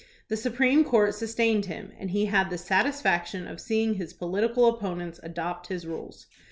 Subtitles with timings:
[0.29, 5.19] The Supreme Court sustained him, and he had the satisfaction of seeing his political opponents
[5.21, 6.25] adopt his rules.